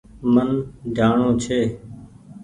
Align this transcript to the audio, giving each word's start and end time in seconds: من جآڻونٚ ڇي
من 0.33 0.49
جآڻونٚ 0.97 1.35
ڇي 1.43 1.59